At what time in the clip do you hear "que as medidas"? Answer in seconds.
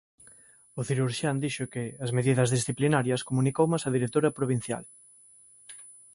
1.73-2.51